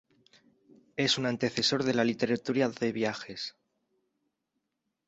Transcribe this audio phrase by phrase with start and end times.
[0.95, 3.55] Es un antecesor de la literatura de viajes.